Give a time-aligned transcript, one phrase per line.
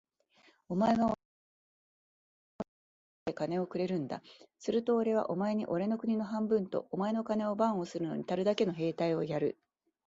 [0.67, 1.13] お前はおれにお
[2.55, 2.93] れの兵
[3.29, 4.23] 隊を養うだけ金をくれるんだ。
[4.57, 9.59] するとおれはお前におれの国を半分と、お前の金を番するのにたるだけの兵隊をやる。